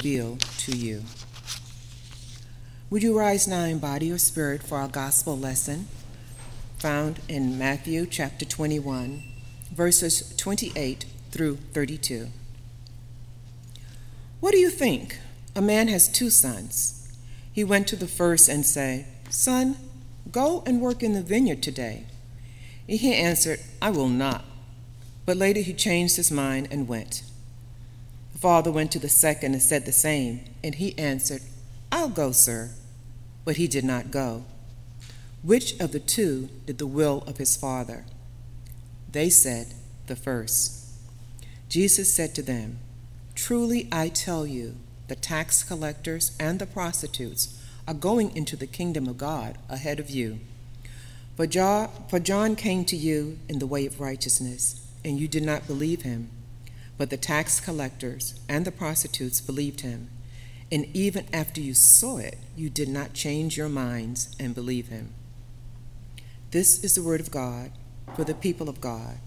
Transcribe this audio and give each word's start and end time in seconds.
reveal 0.00 0.38
to 0.56 0.76
you. 0.76 1.02
Would 2.88 3.02
you 3.02 3.18
rise 3.18 3.48
now 3.48 3.64
in 3.64 3.80
body 3.80 4.12
or 4.12 4.18
spirit 4.18 4.62
for 4.62 4.78
our 4.78 4.86
gospel 4.86 5.36
lesson 5.36 5.88
found 6.78 7.18
in 7.28 7.58
Matthew 7.58 8.06
chapter 8.06 8.44
21, 8.44 9.24
verses 9.72 10.36
28 10.36 11.04
through 11.32 11.56
32? 11.72 12.28
What 14.38 14.52
do 14.52 14.58
you 14.58 14.70
think? 14.70 15.18
A 15.56 15.60
man 15.60 15.88
has 15.88 16.08
two 16.08 16.30
sons. 16.30 17.18
He 17.52 17.64
went 17.64 17.88
to 17.88 17.96
the 17.96 18.06
first 18.06 18.48
and 18.48 18.64
said, 18.64 19.04
Son, 19.30 19.76
go 20.30 20.62
and 20.64 20.80
work 20.80 21.02
in 21.02 21.14
the 21.14 21.22
vineyard 21.22 21.60
today. 21.60 22.04
He 22.86 23.12
answered, 23.16 23.58
I 23.82 23.90
will 23.90 24.08
not. 24.08 24.44
But 25.26 25.38
later 25.38 25.60
he 25.60 25.74
changed 25.74 26.14
his 26.14 26.30
mind 26.30 26.68
and 26.70 26.86
went. 26.86 27.24
The 28.38 28.42
father 28.42 28.70
went 28.70 28.92
to 28.92 29.00
the 29.00 29.08
second 29.08 29.54
and 29.54 29.60
said 29.60 29.84
the 29.84 29.90
same, 29.90 30.44
and 30.62 30.76
he 30.76 30.96
answered, 30.96 31.42
I'll 31.90 32.08
go, 32.08 32.30
sir. 32.30 32.70
But 33.44 33.56
he 33.56 33.66
did 33.66 33.82
not 33.82 34.12
go. 34.12 34.44
Which 35.42 35.76
of 35.80 35.90
the 35.90 35.98
two 35.98 36.48
did 36.64 36.78
the 36.78 36.86
will 36.86 37.24
of 37.26 37.38
his 37.38 37.56
father? 37.56 38.04
They 39.10 39.28
said, 39.28 39.74
The 40.06 40.14
first. 40.14 40.86
Jesus 41.68 42.14
said 42.14 42.32
to 42.36 42.42
them, 42.42 42.78
Truly 43.34 43.88
I 43.90 44.06
tell 44.06 44.46
you, 44.46 44.76
the 45.08 45.16
tax 45.16 45.64
collectors 45.64 46.30
and 46.38 46.60
the 46.60 46.66
prostitutes 46.66 47.60
are 47.88 47.94
going 47.94 48.36
into 48.36 48.54
the 48.54 48.68
kingdom 48.68 49.08
of 49.08 49.18
God 49.18 49.58
ahead 49.68 49.98
of 49.98 50.10
you. 50.10 50.38
For 51.34 51.48
John, 51.48 51.90
for 52.08 52.20
John 52.20 52.54
came 52.54 52.84
to 52.84 52.96
you 52.96 53.40
in 53.48 53.58
the 53.58 53.66
way 53.66 53.84
of 53.84 53.98
righteousness, 53.98 54.86
and 55.04 55.18
you 55.18 55.26
did 55.26 55.42
not 55.42 55.66
believe 55.66 56.02
him 56.02 56.30
but 56.98 57.10
the 57.10 57.16
tax 57.16 57.60
collectors 57.60 58.38
and 58.48 58.64
the 58.64 58.72
prostitutes 58.72 59.40
believed 59.40 59.80
him. 59.80 60.10
And 60.70 60.84
even 60.94 61.26
after 61.32 61.60
you 61.60 61.72
saw 61.72 62.18
it, 62.18 62.36
you 62.56 62.68
did 62.68 62.88
not 62.88 63.14
change 63.14 63.56
your 63.56 63.70
minds 63.70 64.36
and 64.38 64.54
believe 64.54 64.88
him. 64.88 65.14
This 66.50 66.82
is 66.84 66.94
the 66.94 67.02
word 67.02 67.20
of 67.20 67.30
God 67.30 67.70
for 68.14 68.24
the 68.24 68.34
people 68.34 68.68
of 68.68 68.80
God. 68.80 69.18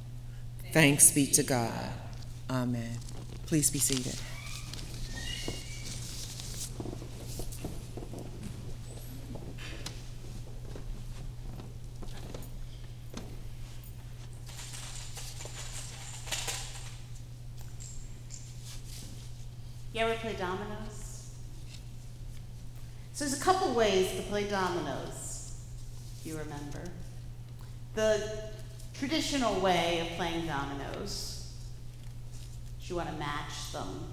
Thanks 0.71 1.11
be 1.11 1.25
to 1.27 1.43
God. 1.43 1.91
Amen. 2.49 2.97
Please 3.45 3.71
be 3.71 3.79
seated. 3.79 4.19
You 20.01 20.07
ever 20.07 20.19
play 20.19 20.33
dominoes? 20.33 21.29
So 23.13 23.23
there's 23.23 23.39
a 23.39 23.43
couple 23.43 23.71
ways 23.75 24.09
to 24.15 24.23
play 24.23 24.45
dominoes, 24.49 25.53
you 26.25 26.39
remember. 26.39 26.81
The 27.93 28.49
traditional 28.95 29.59
way 29.59 29.99
of 29.99 30.07
playing 30.17 30.47
dominoes 30.47 31.53
is 32.81 32.89
you 32.89 32.95
want 32.95 33.09
to 33.09 33.15
match 33.17 33.71
them 33.73 34.11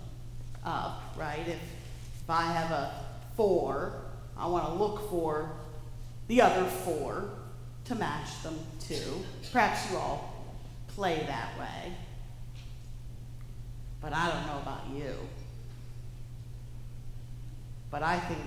up, 0.62 1.14
right? 1.16 1.48
If, 1.48 1.56
if 1.56 2.28
I 2.28 2.42
have 2.52 2.70
a 2.70 2.92
four, 3.34 4.02
I 4.36 4.46
want 4.46 4.66
to 4.66 4.74
look 4.74 5.08
for 5.08 5.52
the 6.26 6.42
other 6.42 6.64
four 6.66 7.30
to 7.86 7.94
match 7.94 8.42
them 8.42 8.58
to. 8.88 9.00
Perhaps 9.52 9.90
you 9.90 9.96
all 9.96 10.52
play 10.88 11.24
that 11.26 11.58
way. 11.58 11.94
But 14.02 14.12
I 14.12 14.30
don't 14.30 14.46
know 14.48 14.58
about 14.60 14.82
you. 14.94 15.14
But 17.90 18.02
I 18.02 18.18
think 18.18 18.40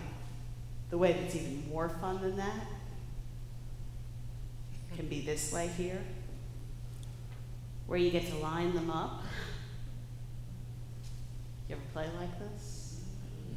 the 0.89 0.97
way 0.97 1.13
that's 1.13 1.35
even 1.35 1.67
more 1.69 1.89
fun 1.89 2.21
than 2.21 2.35
that 2.37 2.67
can 4.95 5.07
be 5.07 5.21
this 5.21 5.51
way 5.51 5.67
here, 5.77 6.01
where 7.87 7.97
you 7.97 8.11
get 8.11 8.27
to 8.27 8.35
line 8.37 8.73
them 8.73 8.89
up. 8.89 9.23
You 11.67 11.75
ever 11.75 11.83
play 11.93 12.07
like 12.19 12.37
this? 12.39 12.99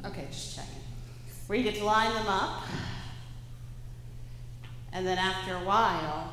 Okay, 0.05 0.27
just 0.31 0.55
checking. 0.55 0.81
Where 1.47 1.57
you 1.57 1.63
get 1.63 1.75
to 1.75 1.83
line 1.83 2.13
them 2.13 2.27
up, 2.27 2.63
and 4.93 5.05
then 5.05 5.17
after 5.17 5.55
a 5.55 5.63
while, 5.65 6.31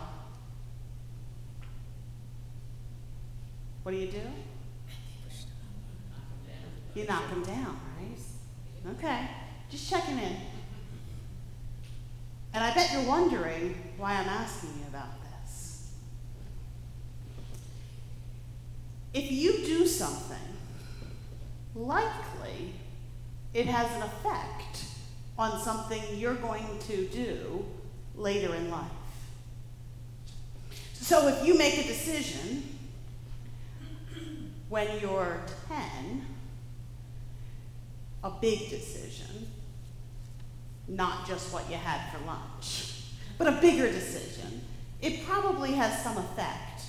what 3.82 3.92
do 3.92 3.98
you 3.98 4.06
do? 4.06 4.22
You 6.94 7.06
knock 7.06 7.28
them 7.28 7.42
down, 7.42 7.80
right? 7.98 8.96
Okay. 8.96 9.28
Just 9.72 9.88
checking 9.88 10.18
in. 10.18 10.36
And 12.52 12.62
I 12.62 12.74
bet 12.74 12.92
you're 12.92 13.08
wondering 13.08 13.74
why 13.96 14.12
I'm 14.12 14.28
asking 14.28 14.68
you 14.78 14.86
about 14.88 15.08
this. 15.22 15.92
If 19.14 19.32
you 19.32 19.64
do 19.64 19.86
something, 19.86 20.36
likely 21.74 22.74
it 23.54 23.64
has 23.64 23.90
an 23.96 24.02
effect 24.02 24.84
on 25.38 25.58
something 25.58 26.02
you're 26.12 26.34
going 26.34 26.78
to 26.88 27.06
do 27.06 27.64
later 28.14 28.54
in 28.54 28.70
life. 28.70 28.90
So 30.92 31.28
if 31.28 31.46
you 31.46 31.56
make 31.56 31.78
a 31.78 31.88
decision 31.88 32.62
when 34.68 35.00
you're 35.00 35.40
10, 35.68 36.26
a 38.24 38.30
big 38.30 38.68
decision, 38.70 39.51
not 40.92 41.26
just 41.26 41.52
what 41.52 41.68
you 41.70 41.76
had 41.76 42.12
for 42.12 42.24
lunch, 42.26 43.04
but 43.38 43.46
a 43.48 43.52
bigger 43.52 43.90
decision, 43.90 44.62
it 45.00 45.26
probably 45.26 45.72
has 45.72 46.02
some 46.02 46.18
effect 46.18 46.82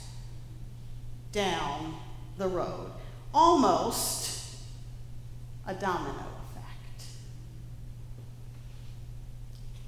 down 1.32 1.96
the 2.38 2.48
road. 2.48 2.92
Almost 3.34 4.58
a 5.66 5.74
domino 5.74 6.26
effect. 6.52 7.06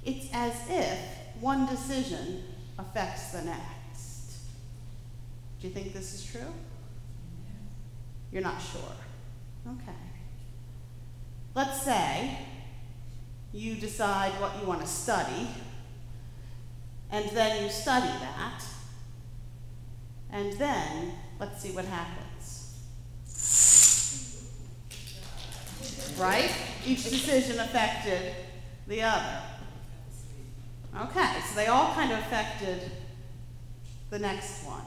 It's 0.04 0.28
as 0.32 0.54
if 0.68 0.98
one 1.40 1.66
decision 1.66 2.42
affects 2.78 3.32
the 3.32 3.42
next. 3.42 4.38
Do 5.60 5.68
you 5.68 5.74
think 5.74 5.92
this 5.92 6.14
is 6.14 6.24
true? 6.24 6.52
You're 8.32 8.42
not 8.42 8.60
sure. 8.60 8.92
Okay. 9.68 9.98
Let's 11.54 11.82
say 11.82 12.38
you 13.56 13.74
decide 13.74 14.32
what 14.40 14.52
you 14.60 14.66
want 14.66 14.82
to 14.82 14.86
study, 14.86 15.48
and 17.10 17.28
then 17.30 17.64
you 17.64 17.70
study 17.70 18.06
that, 18.06 18.62
and 20.30 20.52
then 20.54 21.12
let's 21.40 21.62
see 21.62 21.70
what 21.70 21.86
happens. 21.86 22.74
Right? 26.18 26.50
Each 26.84 27.04
decision 27.04 27.58
affected 27.58 28.34
the 28.86 29.02
other. 29.02 29.42
Okay, 30.98 31.40
so 31.48 31.56
they 31.56 31.66
all 31.66 31.92
kind 31.94 32.12
of 32.12 32.18
affected 32.18 32.90
the 34.10 34.18
next 34.18 34.64
one. 34.64 34.84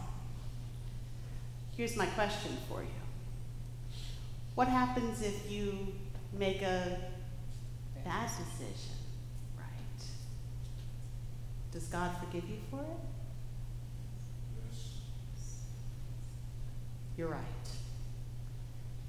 Here's 1.76 1.96
my 1.96 2.08
question 2.08 2.58
for 2.68 2.82
you 2.82 2.90
What 4.56 4.68
happens 4.68 5.22
if 5.22 5.52
you 5.52 5.94
make 6.38 6.62
a 6.62 7.09
bad 8.06 8.30
decision, 8.30 8.96
right? 9.58 10.06
Does 11.72 11.86
God 11.86 12.12
forgive 12.20 12.50
you 12.50 12.58
for 12.70 12.82
it? 12.82 13.00
You're 17.18 17.28
right. 17.28 17.42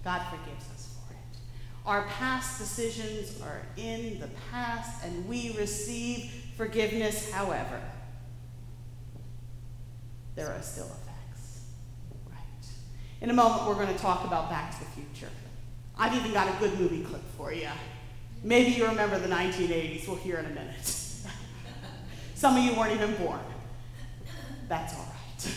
God 0.03 0.21
forgives 0.31 0.65
us 0.75 0.97
for 1.07 1.13
it. 1.13 1.39
Our 1.87 2.07
past 2.09 2.59
decisions 2.59 3.41
are 3.41 3.63
in 3.77 4.19
the 4.19 4.29
past, 4.51 5.05
and 5.05 5.29
we 5.29 5.55
receive 5.57 6.33
forgiveness, 6.57 7.31
however, 7.31 7.81
there 10.35 10.49
are 10.49 10.61
still 10.63 10.87
effects. 10.87 11.61
Right. 12.29 12.69
In 13.21 13.31
a 13.31 13.35
moment, 13.35 13.69
we're 13.69 13.75
going 13.75 13.95
to 13.95 14.03
talk 14.03 14.27
about 14.27 14.51
Back 14.51 14.73
to 14.73 14.85
the 14.85 14.91
Future. 14.91 15.31
I've 15.97 16.15
even 16.15 16.33
got 16.33 16.49
a 16.49 16.59
good 16.59 16.81
movie 16.81 17.05
clip 17.05 17.23
for 17.37 17.53
you. 17.53 17.69
Maybe 18.43 18.71
you 18.71 18.87
remember 18.87 19.19
the 19.19 19.29
1980s. 19.29 20.09
We'll 20.09 20.17
hear 20.17 20.39
in 20.39 20.47
a 20.47 20.51
minute. 20.51 20.87
Some 22.35 22.57
of 22.57 22.65
you 22.65 22.75
weren't 22.75 22.95
even 22.95 23.15
born. 23.17 23.41
That's 24.69 24.95
all 24.95 25.01
right. 25.01 25.55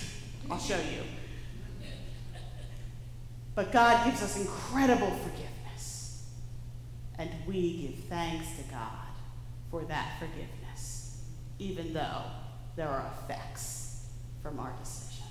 I'll 0.51 0.59
show 0.59 0.77
you. 0.77 1.01
But 3.55 3.71
God 3.71 4.05
gives 4.05 4.21
us 4.21 4.37
incredible 4.39 5.11
forgiveness. 5.11 6.25
And 7.17 7.29
we 7.47 7.77
give 7.77 8.03
thanks 8.05 8.47
to 8.57 8.63
God 8.71 9.07
for 9.71 9.83
that 9.85 10.19
forgiveness, 10.19 11.21
even 11.59 11.93
though 11.93 12.23
there 12.75 12.89
are 12.89 13.09
effects 13.23 14.07
from 14.41 14.59
our 14.59 14.73
decisions. 14.83 15.21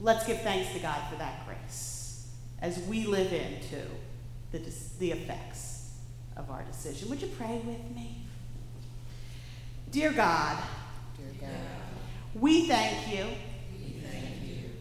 Let's 0.00 0.26
give 0.26 0.40
thanks 0.40 0.72
to 0.72 0.80
God 0.80 1.00
for 1.10 1.16
that 1.16 1.46
grace 1.46 2.26
as 2.60 2.78
we 2.80 3.06
live 3.06 3.32
into 3.32 3.82
the, 4.50 4.62
the 4.98 5.12
effects 5.12 5.75
of 6.36 6.50
our 6.50 6.62
decision. 6.64 7.08
Would 7.10 7.22
you 7.22 7.28
pray 7.28 7.60
with 7.64 7.94
me? 7.94 8.26
Dear 9.90 10.12
God, 10.12 10.62
Dear 11.16 11.48
God, 11.48 11.50
we 12.34 12.66
thank 12.68 13.08
you, 13.14 13.24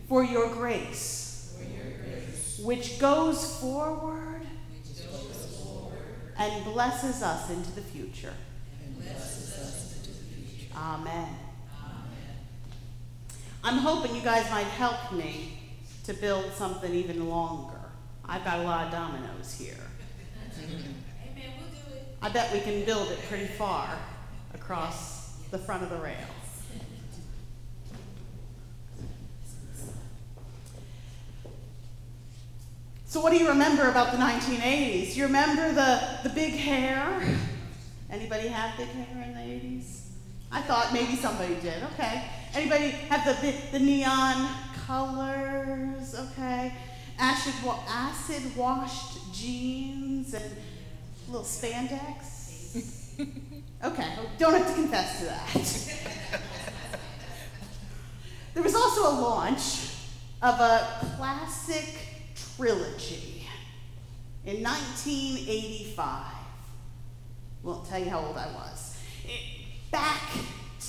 for, 0.07 0.23
your 0.23 0.53
grace, 0.53 1.57
which 2.61 2.99
goes 2.99 3.59
forward, 3.59 4.41
and 6.37 6.65
blesses 6.65 7.23
us 7.23 7.49
into 7.49 7.71
the 7.71 7.81
future. 7.81 8.33
Amen. 10.75 11.29
I'm 13.63 13.77
hoping 13.77 14.15
you 14.15 14.21
guys 14.21 14.49
might 14.51 14.67
help 14.67 15.13
me 15.13 15.57
to 16.03 16.13
build 16.13 16.51
something 16.53 16.93
even 16.93 17.29
longer. 17.29 17.79
I've 18.23 18.43
got 18.43 18.59
a 18.59 18.63
lot 18.63 18.87
of 18.87 18.91
dominoes 18.91 19.57
here. 19.57 19.77
I 22.21 22.29
bet 22.29 22.51
we 22.53 22.59
can 22.61 22.83
build 22.85 23.09
it 23.11 23.19
pretty 23.29 23.45
far 23.45 23.89
across 24.53 25.37
the 25.51 25.57
front 25.57 25.83
of 25.83 25.89
the 25.89 25.97
rails. 25.97 26.17
So, 33.05 33.21
what 33.21 33.31
do 33.31 33.37
you 33.37 33.47
remember 33.47 33.89
about 33.89 34.11
the 34.11 34.17
1980s? 34.17 35.15
You 35.15 35.23
remember 35.23 35.71
the, 35.71 36.19
the 36.23 36.29
big 36.29 36.53
hair? 36.53 37.21
Anybody 38.11 38.49
have 38.49 38.77
big 38.77 38.89
hair 38.89 39.23
in 39.23 39.33
the 39.33 39.39
80s? 39.39 40.09
I 40.51 40.61
thought 40.61 40.91
maybe 40.91 41.15
somebody 41.15 41.55
did. 41.55 41.81
Okay. 41.93 42.25
Anybody 42.53 42.89
have 43.09 43.25
the, 43.25 43.45
the, 43.45 43.77
the 43.77 43.79
neon 43.79 44.49
colors? 44.85 46.13
Okay. 46.13 46.73
Acid, 47.17 47.53
acid 47.87 48.55
washed 48.57 49.33
jeans 49.33 50.33
and 50.33 50.55
little 51.27 51.43
spandex? 51.43 52.35
Okay, 53.83 54.07
don't 54.39 54.53
have 54.53 54.67
to 54.67 54.73
confess 54.73 55.19
to 55.19 55.25
that. 55.25 56.41
there 58.53 58.63
was 58.63 58.73
also 58.73 59.01
a 59.01 59.13
launch 59.21 59.91
of 60.41 60.59
a 60.59 61.15
classic 61.15 61.95
trilogy 62.55 63.47
in 64.45 64.63
1985. 64.63 66.23
Won't 67.63 67.87
tell 67.87 67.99
you 67.99 68.09
how 68.09 68.19
old 68.19 68.37
I 68.37 68.47
was. 68.53 68.97
Back 69.91 70.31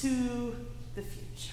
to 0.00 0.56
the 0.94 1.02
Future. 1.02 1.52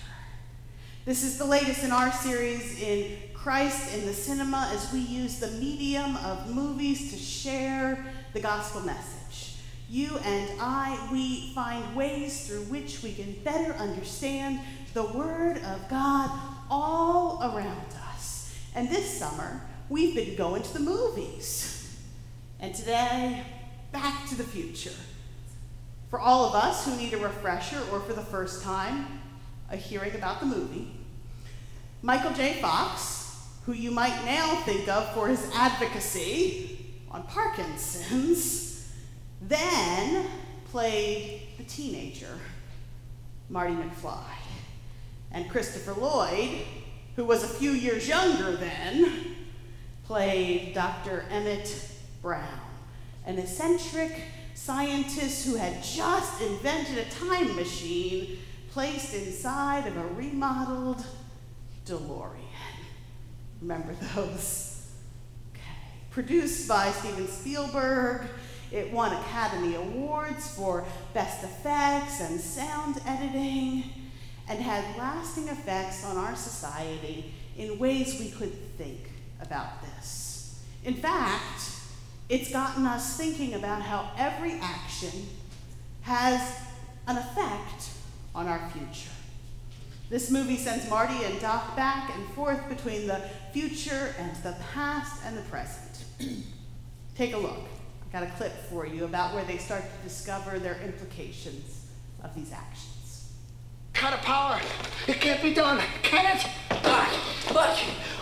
This 1.04 1.24
is 1.24 1.38
the 1.38 1.46
latest 1.46 1.84
in 1.84 1.92
our 1.92 2.12
series 2.12 2.82
in 2.82 3.18
Christ 3.34 3.94
in 3.98 4.06
the 4.06 4.14
cinema 4.14 4.70
as 4.74 4.94
we 4.94 5.00
use 5.00 5.40
the 5.40 5.52
medium 5.52 6.16
of 6.18 6.50
movies 6.56 7.12
to 7.12 7.18
share 7.18 8.06
the 8.34 8.40
gospel 8.40 8.82
message. 8.82 9.58
You 9.90 10.18
and 10.26 10.50
I, 10.60 11.10
we 11.12 11.54
find 11.54 11.96
ways 11.96 12.48
through 12.48 12.64
which 12.64 13.04
we 13.04 13.14
can 13.14 13.34
better 13.44 13.74
understand 13.74 14.60
the 14.96 15.04
Word 15.04 15.58
of 15.58 15.88
God 15.88 16.32
all 16.70 17.40
around 17.44 17.86
us. 18.12 18.58
And 18.74 18.90
this 18.90 19.20
summer, 19.20 19.62
we've 19.90 20.16
been 20.16 20.36
going 20.36 20.64
to 20.64 20.74
the 20.74 20.80
movies. 20.80 21.96
And 22.60 22.74
today, 22.74 23.44
Back 23.92 24.28
to 24.30 24.36
the 24.36 24.44
Future. 24.44 24.96
For 26.10 26.20
all 26.20 26.46
of 26.46 26.56
us 26.56 26.86
who 26.86 26.96
need 26.96 27.14
a 27.14 27.18
refresher 27.18 27.80
or 27.92 28.00
for 28.00 28.14
the 28.14 28.22
first 28.22 28.64
time, 28.64 29.22
a 29.70 29.78
hearing 29.78 30.16
about 30.16 30.40
the 30.40 30.48
movie, 30.48 30.92
Michael 32.02 32.34
J. 32.34 32.60
Fox, 32.62 33.48
who 33.68 33.74
you 33.74 33.92
might 33.92 34.26
now 34.26 34.56
think 34.64 34.88
of 34.88 35.14
for 35.14 35.28
his 35.28 35.50
advocacy 35.54 36.83
on 37.14 37.24
Parkinson's, 37.24 38.92
then 39.42 40.26
played 40.72 41.42
the 41.58 41.64
teenager, 41.64 42.40
Marty 43.50 43.74
McFly. 43.74 44.24
And 45.32 45.50
Christopher 45.50 45.94
Lloyd, 45.94 46.62
who 47.16 47.26
was 47.26 47.44
a 47.44 47.48
few 47.48 47.72
years 47.72 48.08
younger 48.08 48.56
then, 48.56 49.36
played 50.06 50.74
Dr. 50.74 51.26
Emmett 51.30 51.88
Brown, 52.22 52.60
an 53.26 53.38
eccentric 53.38 54.22
scientist 54.56 55.46
who 55.46 55.56
had 55.56 55.84
just 55.84 56.42
invented 56.42 56.98
a 56.98 57.10
time 57.12 57.56
machine 57.56 58.40
placed 58.72 59.14
inside 59.14 59.88
of 59.88 59.96
a 59.98 60.08
remodeled 60.16 61.06
DeLorean. 61.86 62.40
Remember 63.62 63.94
those? 64.16 64.73
Produced 66.14 66.68
by 66.68 66.92
Steven 66.92 67.28
Spielberg, 67.28 68.28
it 68.72 68.94
won 68.94 69.14
Academy 69.14 69.74
Awards 69.74 70.56
for 70.56 70.86
Best 71.12 71.44
Effects 71.44 72.22
and 72.22 72.40
Sound 72.40 73.02
Editing, 73.08 73.86
and 74.48 74.60
had 74.60 74.96
lasting 74.96 75.48
effects 75.48 76.06
on 76.06 76.18
our 76.18 76.36
society 76.36 77.34
in 77.58 77.80
ways 77.80 78.20
we 78.20 78.30
couldn't 78.30 78.78
think 78.78 79.10
about 79.42 79.82
this. 79.82 80.64
In 80.84 80.94
fact, 80.94 81.72
it's 82.30 82.52
gotten 82.52 82.86
us 82.86 83.18
thinking 83.18 83.56
about 83.56 83.82
how 83.82 84.12
every 84.16 84.60
action 84.62 85.28
has 86.02 86.60
an 87.08 87.18
effect 87.18 87.90
on 88.36 88.48
our 88.48 88.70
future. 88.70 89.10
This 90.12 90.30
movie 90.30 90.58
sends 90.58 90.88
Marty 90.92 91.24
and 91.24 91.42
Doc 91.42 91.76
back 91.76 92.16
and 92.16 92.24
forth 92.36 92.70
between 92.70 93.08
the 93.08 93.20
future 93.52 94.14
and 94.20 94.36
the 94.44 94.56
past 94.76 95.24
and 95.26 95.36
the 95.36 95.42
present. 95.44 95.93
Take 97.16 97.34
a 97.34 97.38
look. 97.38 97.60
I've 98.06 98.12
got 98.12 98.24
a 98.24 98.32
clip 98.38 98.54
for 98.70 98.86
you 98.86 99.06
about 99.06 99.34
where 99.34 99.46
they 99.46 99.58
start 99.58 99.84
to 99.84 100.08
discover 100.08 100.60
their 100.60 100.80
implications 100.82 101.86
of 102.24 102.34
these 102.36 102.52
actions. 102.52 103.32
Cut 103.94 104.14
of 104.14 104.22
power. 104.22 104.60
It 105.08 105.22
can't 105.22 105.42
be 105.42 105.54
done, 105.54 105.82
can 106.02 106.36
it? 106.36 106.46
Doc, 106.84 107.10
look, 107.54 107.78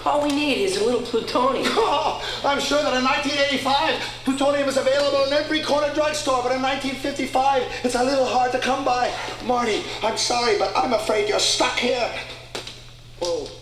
all 0.06 0.22
we 0.22 0.30
need 0.30 0.64
is 0.64 0.78
a 0.78 0.84
little 0.86 1.02
plutonium. 1.02 1.66
Oh, 1.74 2.24
I'm 2.44 2.60
sure 2.60 2.82
that 2.82 2.98
in 2.98 3.04
1985, 3.04 4.24
plutonium 4.26 4.68
is 4.68 4.78
available 4.78 5.26
in 5.26 5.34
every 5.34 5.62
corner 5.62 5.94
drugstore, 5.94 6.42
but 6.44 6.52
in 6.52 6.62
1955, 6.62 7.64
it's 7.84 7.96
a 7.96 8.04
little 8.04 8.26
hard 8.26 8.52
to 8.52 8.60
come 8.60 8.84
by. 8.84 9.14
Marty, 9.46 9.84
I'm 10.04 10.18
sorry, 10.18 10.58
but 10.58 10.76
I'm 10.76 10.94
afraid 10.94 11.30
you're 11.30 11.40
stuck 11.40 11.78
here. 11.78 12.12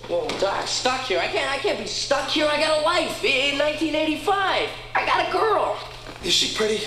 Whoa, 0.09 0.27
Doc, 0.39 0.67
stuck 0.67 1.01
here. 1.01 1.19
I 1.19 1.27
can't, 1.27 1.51
I 1.51 1.57
can't 1.57 1.77
be 1.77 1.85
stuck 1.85 2.29
here. 2.29 2.47
I 2.47 2.59
got 2.59 2.79
a 2.79 2.81
life 2.81 3.23
in 3.23 3.59
1985. 3.59 4.67
I 4.95 5.05
got 5.05 5.29
a 5.29 5.31
girl. 5.31 5.77
Is 6.23 6.33
she 6.33 6.57
pretty? 6.57 6.83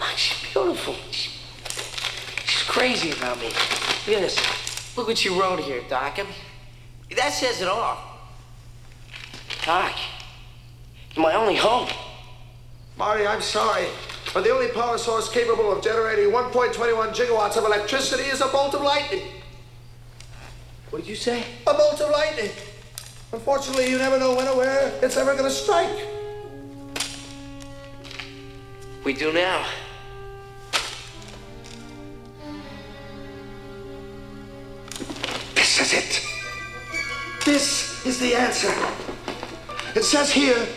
Oh, 0.00 0.12
she's 0.16 0.52
beautiful. 0.52 0.94
She's 2.44 2.64
crazy 2.64 3.12
about 3.12 3.38
me. 3.38 3.46
Look 3.46 4.16
at 4.16 4.22
this. 4.22 4.96
Look 4.96 5.06
what 5.06 5.24
you 5.24 5.40
wrote 5.40 5.60
here, 5.60 5.82
Doc. 5.88 6.18
I 6.18 6.24
mean, 6.24 6.32
that 7.14 7.32
says 7.32 7.62
it 7.62 7.68
all. 7.68 7.96
Doc, 9.64 9.92
you're 11.14 11.22
my 11.22 11.34
only 11.34 11.54
hope. 11.54 11.90
Marty, 12.98 13.24
I'm 13.24 13.40
sorry, 13.40 13.86
but 14.34 14.42
the 14.42 14.50
only 14.50 14.66
power 14.68 14.98
source 14.98 15.30
capable 15.30 15.70
of 15.70 15.82
generating 15.82 16.32
1.21 16.32 17.14
gigawatts 17.14 17.56
of 17.56 17.64
electricity 17.64 18.24
is 18.24 18.40
a 18.40 18.48
bolt 18.48 18.74
of 18.74 18.82
lightning. 18.82 19.41
What 20.92 20.98
did 20.98 21.08
you 21.08 21.16
say? 21.16 21.42
A 21.66 21.72
bolt 21.72 21.98
of 22.02 22.10
lightning. 22.10 22.50
Unfortunately, 23.32 23.88
you 23.88 23.96
never 23.96 24.18
know 24.18 24.34
when 24.34 24.46
or 24.46 24.58
where 24.58 24.92
it's 25.00 25.16
ever 25.16 25.32
going 25.32 25.44
to 25.44 25.50
strike. 25.50 25.88
We 29.02 29.14
do 29.14 29.32
now. 29.32 29.66
This 35.54 35.80
is 35.80 35.94
it. 35.94 36.26
This 37.46 38.04
is 38.04 38.20
the 38.20 38.34
answer. 38.34 38.70
It 39.94 40.04
says 40.04 40.30
here 40.30 40.68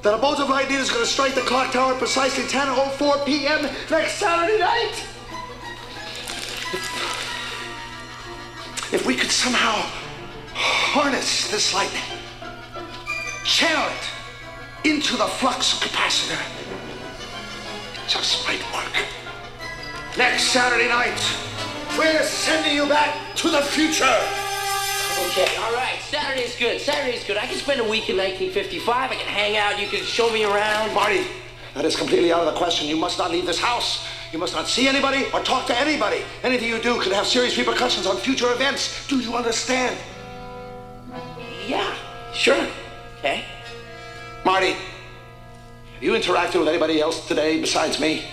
that 0.00 0.14
a 0.14 0.18
bolt 0.18 0.40
of 0.40 0.48
lightning 0.48 0.78
is 0.78 0.88
going 0.88 1.04
to 1.04 1.10
strike 1.10 1.34
the 1.34 1.42
clock 1.42 1.72
tower 1.72 1.92
at 1.92 1.98
precisely 1.98 2.44
10.04 2.44 3.26
p.m. 3.26 3.68
next 3.90 4.12
Saturday 4.12 4.58
night. 4.58 5.11
If 8.92 9.06
we 9.06 9.16
could 9.16 9.30
somehow 9.30 9.88
harness 10.52 11.50
this 11.50 11.72
lightning, 11.72 12.02
channel 13.42 13.90
it 13.90 14.88
into 14.90 15.16
the 15.16 15.24
flux 15.24 15.80
capacitor, 15.80 16.38
it 17.94 18.06
just 18.06 18.46
might 18.46 18.60
work. 18.74 18.92
Next 20.18 20.44
Saturday 20.52 20.88
night, 20.88 21.18
we're 21.96 22.22
sending 22.22 22.74
you 22.74 22.86
back 22.86 23.34
to 23.36 23.48
the 23.48 23.62
future. 23.62 24.04
Okay, 25.30 25.56
all 25.56 25.72
right. 25.72 25.98
Saturday's 26.02 26.54
good. 26.56 26.78
Saturday's 26.78 27.24
good. 27.24 27.38
I 27.38 27.46
can 27.46 27.56
spend 27.56 27.80
a 27.80 27.84
week 27.84 28.10
in 28.10 28.18
1955. 28.18 29.10
I 29.10 29.14
can 29.14 29.26
hang 29.26 29.56
out. 29.56 29.80
You 29.80 29.88
can 29.88 30.04
show 30.04 30.30
me 30.30 30.44
around. 30.44 30.92
Marty, 30.92 31.24
that 31.72 31.86
is 31.86 31.96
completely 31.96 32.30
out 32.30 32.46
of 32.46 32.52
the 32.52 32.58
question. 32.58 32.88
You 32.88 32.96
must 32.96 33.18
not 33.18 33.30
leave 33.30 33.46
this 33.46 33.58
house. 33.58 34.06
You 34.32 34.38
must 34.38 34.54
not 34.54 34.66
see 34.66 34.88
anybody 34.88 35.26
or 35.34 35.40
talk 35.40 35.66
to 35.66 35.78
anybody. 35.78 36.22
Anything 36.42 36.70
you 36.70 36.80
do 36.80 36.98
could 36.98 37.12
have 37.12 37.26
serious 37.26 37.58
repercussions 37.58 38.06
on 38.06 38.16
future 38.16 38.50
events. 38.50 39.06
Do 39.06 39.20
you 39.20 39.34
understand? 39.34 39.98
Yeah, 41.68 41.94
sure. 42.32 42.66
Okay. 43.18 43.44
Marty, 44.44 44.72
have 44.72 46.02
You 46.02 46.12
interacted 46.12 46.58
with 46.60 46.68
anybody 46.68 47.00
else 47.00 47.28
today 47.28 47.60
besides 47.60 48.00
me? 48.00 48.24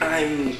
I'm. 0.00 0.56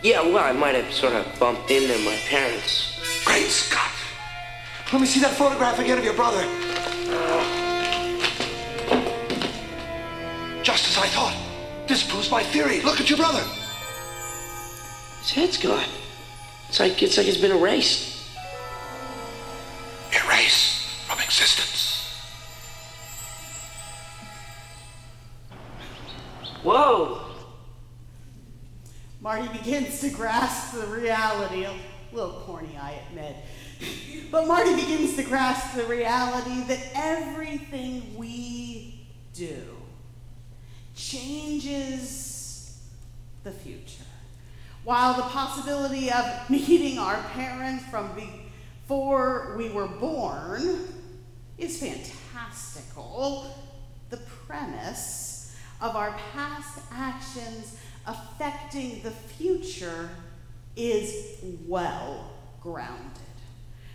Yeah, 0.00 0.22
well, 0.22 0.38
I 0.38 0.52
might 0.52 0.76
have 0.76 0.92
sort 0.94 1.12
of 1.12 1.26
bumped 1.40 1.72
into 1.72 1.98
my 2.04 2.16
parents. 2.28 3.00
Great 3.24 3.48
Scott! 3.48 3.90
Let 4.92 5.00
me 5.00 5.08
see 5.08 5.20
that 5.20 5.34
photograph 5.34 5.80
again 5.80 5.98
of 5.98 6.04
your 6.04 6.14
brother. 6.14 6.42
Just 10.62 10.86
as 10.86 10.96
I 10.96 11.08
thought. 11.08 11.47
This 11.88 12.02
proves 12.06 12.30
my 12.30 12.42
theory. 12.42 12.82
Look 12.82 13.00
at 13.00 13.08
your 13.08 13.16
brother. 13.16 13.42
His 15.20 15.30
head's 15.30 15.56
gone. 15.56 15.88
It's 16.68 16.78
like 16.78 17.02
it's 17.02 17.16
like 17.16 17.26
it's 17.26 17.38
been 17.38 17.50
erased. 17.50 18.28
Erased 20.12 20.82
from 21.06 21.18
existence. 21.20 21.94
Whoa! 26.62 27.22
Marty 29.22 29.48
begins 29.56 30.00
to 30.02 30.10
grasp 30.10 30.74
the 30.74 30.86
reality, 30.88 31.64
a 31.64 31.74
little 32.12 32.42
corny, 32.44 32.76
I 32.78 33.00
admit. 33.08 33.34
But 34.30 34.46
Marty 34.46 34.74
begins 34.74 35.16
to 35.16 35.22
grasp 35.22 35.74
the 35.74 35.84
reality 35.84 36.64
that 36.64 36.80
everything 36.94 38.14
we 38.18 39.06
do 39.32 39.77
changes 40.98 42.82
the 43.44 43.52
future. 43.52 44.04
While 44.84 45.14
the 45.14 45.22
possibility 45.22 46.10
of 46.10 46.50
meeting 46.50 46.98
our 46.98 47.22
parents 47.34 47.84
from 47.86 48.10
before 48.14 49.54
we 49.56 49.70
were 49.70 49.86
born 49.86 50.80
is 51.56 51.78
fantastical, 51.78 53.54
the 54.10 54.16
premise 54.46 55.56
of 55.80 55.94
our 55.94 56.18
past 56.32 56.80
actions 56.92 57.76
affecting 58.06 59.02
the 59.02 59.10
future 59.10 60.10
is 60.74 61.38
well 61.66 62.32
grounded. 62.60 63.12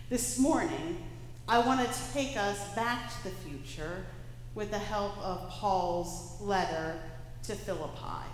This 0.08 0.38
morning, 0.38 1.02
I 1.46 1.58
want 1.58 1.86
to 1.86 2.12
take 2.12 2.36
us 2.36 2.74
back 2.74 3.10
to 3.10 3.24
the 3.24 3.30
future 3.30 4.06
with 4.54 4.70
the 4.70 4.78
help 4.78 5.16
of 5.18 5.48
Paul's 5.48 6.40
letter 6.40 6.96
to 7.44 7.54
Philippi 7.54 8.28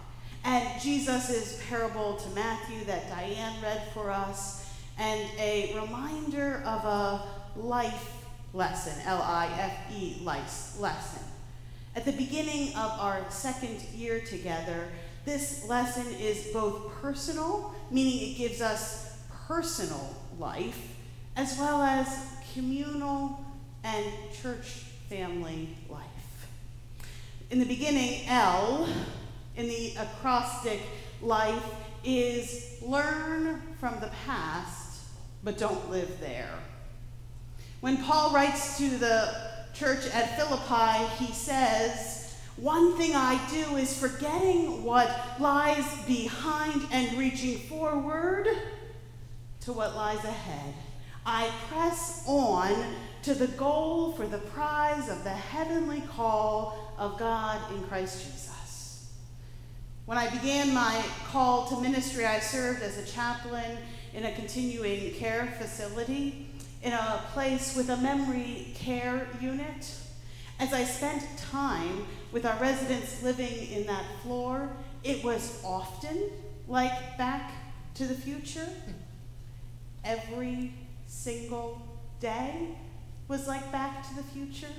and 0.44 0.80
Jesus' 0.80 1.62
parable 1.68 2.14
to 2.14 2.28
Matthew 2.30 2.84
that 2.84 3.08
Diane 3.10 3.60
read 3.62 3.82
for 3.92 4.10
us, 4.10 4.66
and 4.98 5.20
a 5.38 5.74
reminder 5.74 6.62
of 6.64 6.84
a 6.84 7.22
life 7.56 8.12
lesson, 8.52 8.94
L 9.04 9.22
I 9.22 9.46
F 9.58 9.92
E, 9.94 10.16
life 10.22 10.78
lesson. 10.80 11.22
At 11.94 12.04
the 12.04 12.12
beginning 12.12 12.70
of 12.70 12.90
our 13.00 13.24
second 13.30 13.82
year 13.94 14.20
together, 14.20 14.88
this 15.24 15.68
lesson 15.68 16.06
is 16.18 16.48
both 16.52 16.90
personal, 17.02 17.74
meaning 17.90 18.30
it 18.30 18.34
gives 18.36 18.62
us 18.62 19.18
personal 19.46 20.16
life, 20.38 20.96
as 21.36 21.58
well 21.58 21.82
as 21.82 22.08
communal 22.54 23.44
and 23.84 24.06
church 24.32 24.84
family 25.08 25.76
life. 25.88 26.09
In 27.50 27.58
the 27.58 27.64
beginning, 27.64 28.28
L 28.28 28.88
in 29.56 29.66
the 29.66 29.94
acrostic 29.98 30.80
life 31.20 31.64
is 32.04 32.76
learn 32.80 33.60
from 33.80 33.98
the 33.98 34.10
past, 34.24 35.00
but 35.42 35.58
don't 35.58 35.90
live 35.90 36.20
there. 36.20 36.54
When 37.80 37.96
Paul 38.04 38.32
writes 38.32 38.78
to 38.78 38.88
the 38.98 39.34
church 39.74 40.06
at 40.14 40.38
Philippi, 40.38 41.24
he 41.24 41.32
says, 41.32 42.36
One 42.56 42.96
thing 42.96 43.16
I 43.16 43.44
do 43.50 43.76
is 43.76 43.98
forgetting 43.98 44.84
what 44.84 45.10
lies 45.40 45.84
behind 46.06 46.82
and 46.92 47.18
reaching 47.18 47.58
forward 47.58 48.46
to 49.62 49.72
what 49.72 49.96
lies 49.96 50.24
ahead. 50.24 50.74
I 51.24 51.50
press 51.68 52.24
on 52.26 52.74
to 53.22 53.34
the 53.34 53.48
goal 53.48 54.12
for 54.12 54.26
the 54.26 54.38
prize 54.38 55.08
of 55.08 55.22
the 55.24 55.30
heavenly 55.30 56.02
call 56.16 56.94
of 56.98 57.18
God 57.18 57.60
in 57.72 57.82
Christ 57.84 58.24
Jesus. 58.24 59.10
When 60.06 60.16
I 60.16 60.30
began 60.30 60.72
my 60.72 61.02
call 61.28 61.68
to 61.68 61.80
ministry, 61.80 62.24
I 62.24 62.40
served 62.40 62.82
as 62.82 62.98
a 62.98 63.06
chaplain 63.06 63.78
in 64.14 64.24
a 64.24 64.32
continuing 64.32 65.12
care 65.12 65.54
facility 65.58 66.48
in 66.82 66.92
a 66.92 67.22
place 67.32 67.76
with 67.76 67.90
a 67.90 67.96
memory 67.98 68.72
care 68.74 69.28
unit. 69.40 69.94
As 70.58 70.72
I 70.72 70.84
spent 70.84 71.22
time 71.38 72.06
with 72.32 72.46
our 72.46 72.58
residents 72.58 73.22
living 73.22 73.70
in 73.70 73.86
that 73.86 74.04
floor, 74.22 74.70
it 75.04 75.22
was 75.22 75.62
often 75.64 76.30
like 76.68 77.18
Back 77.18 77.52
to 77.94 78.06
the 78.06 78.14
Future. 78.14 78.68
Every 80.04 80.72
single 81.10 81.82
day 82.20 82.68
was 83.26 83.48
like 83.48 83.70
Back 83.72 84.08
to 84.08 84.14
the 84.14 84.22
Future. 84.22 84.72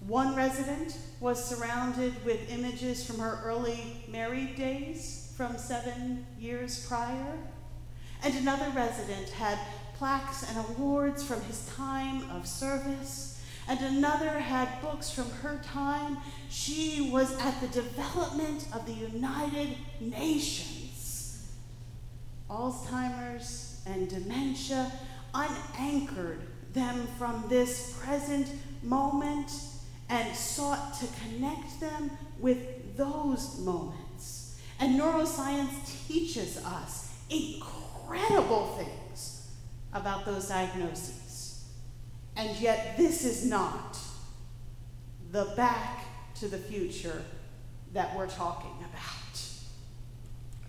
One 0.00 0.34
resident 0.34 0.98
was 1.20 1.42
surrounded 1.44 2.24
with 2.24 2.50
images 2.50 3.04
from 3.04 3.18
her 3.18 3.38
early 3.44 4.04
married 4.08 4.56
days 4.56 5.32
from 5.36 5.58
seven 5.58 6.26
years 6.38 6.86
prior, 6.86 7.38
and 8.24 8.34
another 8.34 8.70
resident 8.70 9.28
had 9.28 9.58
plaques 9.98 10.48
and 10.48 10.58
awards 10.70 11.22
from 11.22 11.42
his 11.42 11.68
time 11.76 12.30
of 12.30 12.46
service, 12.46 13.42
and 13.68 13.78
another 13.80 14.38
had 14.38 14.80
books 14.80 15.10
from 15.10 15.28
her 15.42 15.60
time. 15.64 16.16
She 16.48 17.10
was 17.12 17.36
at 17.40 17.60
the 17.60 17.68
development 17.68 18.66
of 18.74 18.86
the 18.86 18.92
United 18.92 19.76
Nations. 20.00 21.42
Alzheimer's 22.48 23.65
and 23.86 24.08
dementia 24.08 24.90
unanchored 25.34 26.40
them 26.72 27.06
from 27.18 27.44
this 27.48 27.98
present 28.02 28.50
moment 28.82 29.50
and 30.08 30.34
sought 30.34 30.94
to 31.00 31.06
connect 31.22 31.80
them 31.80 32.10
with 32.38 32.96
those 32.96 33.58
moments. 33.60 34.60
And 34.78 35.00
neuroscience 35.00 36.06
teaches 36.06 36.62
us 36.64 37.12
incredible 37.30 38.76
things 38.76 39.50
about 39.92 40.26
those 40.26 40.48
diagnoses. 40.48 41.64
And 42.36 42.54
yet, 42.58 42.96
this 42.96 43.24
is 43.24 43.46
not 43.46 43.98
the 45.32 45.46
back 45.56 46.04
to 46.36 46.48
the 46.48 46.58
future 46.58 47.22
that 47.94 48.14
we're 48.14 48.28
talking 48.28 48.76
about. 48.80 49.42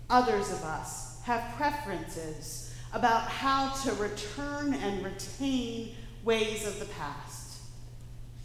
Others 0.08 0.50
of 0.50 0.64
us 0.64 1.20
have 1.24 1.54
preferences 1.56 2.74
about 2.92 3.28
how 3.28 3.70
to 3.84 3.92
return 3.94 4.74
and 4.74 5.04
retain 5.04 5.94
ways 6.24 6.66
of 6.66 6.78
the 6.78 6.86
past. 6.86 7.60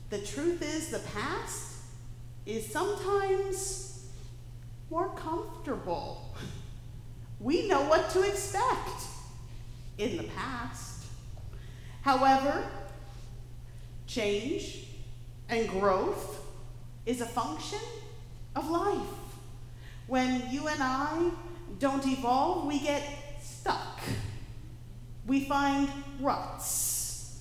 The 0.10 0.20
truth 0.20 0.62
is, 0.62 0.90
the 0.90 1.00
past 1.00 1.78
is 2.46 2.70
sometimes 2.70 4.08
more 4.90 5.10
comfortable. 5.16 6.36
We 7.40 7.68
know 7.68 7.82
what 7.84 8.10
to 8.12 8.22
expect 8.22 9.08
in 9.98 10.18
the 10.18 10.24
past. 10.24 11.06
However, 12.02 12.64
change 14.08 14.88
and 15.50 15.68
growth 15.70 16.46
is 17.06 17.22
a 17.22 17.26
function 17.26 17.80
of 18.56 18.70
life. 18.70 19.00
When 20.08 20.44
you 20.52 20.68
and 20.68 20.84
I 20.84 21.32
don't 21.80 22.06
evolve, 22.06 22.68
we 22.68 22.80
get 22.80 23.04
stuck. 23.42 24.00
We 25.26 25.46
find 25.46 25.90
ruts. 26.20 27.40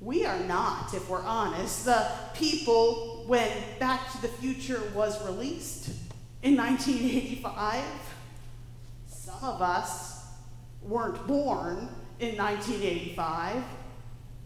We 0.00 0.26
are 0.26 0.40
not, 0.40 0.92
if 0.94 1.08
we're 1.08 1.22
honest, 1.22 1.84
the 1.84 2.06
people 2.34 3.24
when 3.26 3.50
Back 3.78 4.12
to 4.12 4.22
the 4.22 4.28
Future 4.28 4.82
was 4.94 5.24
released 5.24 5.88
in 6.42 6.56
1985. 6.56 7.82
Some 9.06 9.42
of 9.42 9.62
us 9.62 10.26
weren't 10.82 11.26
born 11.26 11.88
in 12.20 12.36
1985. 12.36 13.64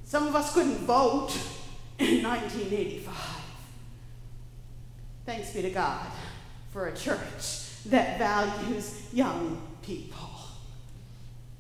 Some 0.05 0.27
of 0.27 0.35
us 0.35 0.55
couldn't 0.55 0.79
vote 0.79 1.37
in 1.99 2.23
1985. 2.23 3.15
Thanks 5.27 5.53
be 5.53 5.63
to 5.63 5.71
God 5.71 6.07
for 6.73 6.87
a 6.87 6.97
church 6.97 7.83
that 7.87 8.19
values 8.19 9.03
young 9.13 9.61
people. 9.83 10.28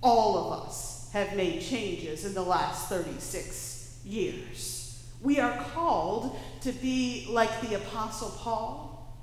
All 0.02 0.38
of 0.38 0.67
us 0.67 1.11
have 1.12 1.37
made 1.37 1.61
changes 1.61 2.25
in 2.25 2.35
the 2.35 2.43
last 2.43 2.88
36 2.88 4.00
years. 4.05 5.07
We 5.21 5.40
are 5.40 5.64
called 5.75 6.38
to 6.61 6.73
be 6.73 7.26
like 7.31 7.61
the 7.61 7.75
Apostle 7.76 8.31
Paul. 8.38 9.17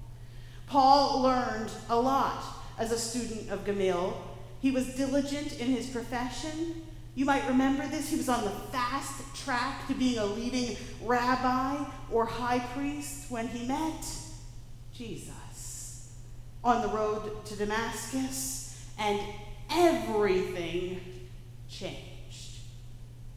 Paul 0.68 1.22
learned 1.22 1.72
a 1.90 2.00
lot 2.00 2.44
as 2.78 2.92
a 2.92 2.98
student 2.98 3.50
of 3.50 3.66
Gamaliel. 3.66 4.22
He 4.62 4.72
was 4.72 4.96
diligent 4.96 5.60
in 5.60 5.68
his 5.68 5.88
profession, 5.88 6.82
You 7.16 7.24
might 7.24 7.48
remember 7.48 7.88
this. 7.88 8.10
He 8.10 8.18
was 8.18 8.28
on 8.28 8.44
the 8.44 8.50
fast 8.50 9.24
track 9.36 9.88
to 9.88 9.94
being 9.94 10.18
a 10.18 10.26
leading 10.26 10.76
rabbi 11.02 11.78
or 12.12 12.26
high 12.26 12.60
priest 12.60 13.32
when 13.32 13.48
he 13.48 13.66
met 13.66 14.06
Jesus 14.94 16.12
on 16.62 16.82
the 16.82 16.90
road 16.90 17.46
to 17.46 17.56
Damascus, 17.56 18.86
and 18.98 19.22
everything 19.70 21.00
changed. 21.70 22.60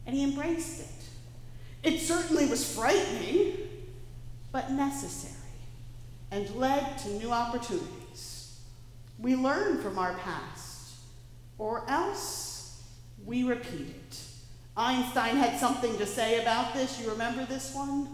And 0.05 0.15
he 0.15 0.23
embraced 0.23 0.81
it. 0.81 0.87
It 1.83 1.99
certainly 1.99 2.47
was 2.47 2.75
frightening, 2.75 3.57
but 4.51 4.71
necessary, 4.71 5.33
and 6.31 6.49
led 6.55 6.97
to 6.99 7.09
new 7.09 7.31
opportunities. 7.31 8.59
We 9.17 9.35
learn 9.35 9.81
from 9.81 9.97
our 9.97 10.13
past, 10.15 10.95
or 11.57 11.89
else 11.89 12.83
we 13.25 13.43
repeat 13.43 13.87
it. 13.89 14.19
Einstein 14.75 15.35
had 15.35 15.59
something 15.59 15.97
to 15.97 16.05
say 16.05 16.41
about 16.41 16.73
this. 16.73 17.01
You 17.01 17.11
remember 17.11 17.45
this 17.45 17.73
one? 17.75 18.07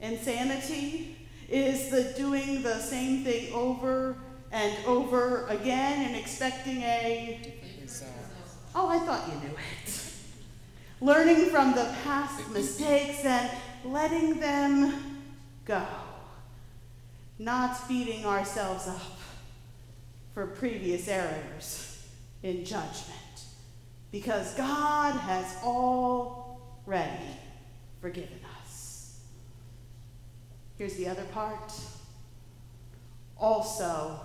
Insanity 0.00 1.16
is 1.48 1.90
the 1.90 2.14
doing 2.16 2.62
the 2.62 2.78
same 2.78 3.24
thing 3.24 3.52
over 3.52 4.16
and 4.52 4.74
over 4.86 5.46
again 5.46 6.06
and 6.06 6.16
expecting 6.16 6.82
a. 6.82 7.56
Oh, 8.74 8.88
I 8.88 8.98
thought 9.00 9.28
you 9.28 9.48
knew 9.48 9.56
it. 9.56 10.02
Learning 11.00 11.46
from 11.46 11.74
the 11.74 11.92
past 12.04 12.50
mistakes 12.50 13.24
and 13.24 13.50
letting 13.84 14.38
them 14.38 15.22
go. 15.64 15.84
Not 17.38 17.88
beating 17.88 18.26
ourselves 18.26 18.86
up 18.86 19.18
for 20.34 20.46
previous 20.46 21.08
errors 21.08 22.06
in 22.42 22.64
judgment. 22.64 23.18
Because 24.12 24.54
God 24.54 25.12
has 25.12 25.56
already 25.64 27.38
forgiven 28.00 28.40
us. 28.62 29.20
Here's 30.78 30.94
the 30.94 31.08
other 31.08 31.24
part. 31.24 31.72
Also, 33.38 34.20